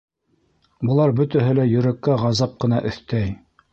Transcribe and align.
Былар 0.89 1.13
бөтәһе 1.21 1.53
лә 1.59 1.67
йөрәккә 1.75 2.17
ғазап 2.25 2.57
ҡына 2.65 2.81
өҫтәй. 2.93 3.31